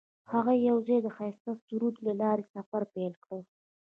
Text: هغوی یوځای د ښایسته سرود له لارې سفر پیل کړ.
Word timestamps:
هغوی 0.31 0.57
یوځای 0.69 0.99
د 1.03 1.07
ښایسته 1.15 1.51
سرود 1.65 1.95
له 2.05 2.13
لارې 2.21 2.43
سفر 2.53 2.81
پیل 2.93 3.13
کړ. 3.25 3.39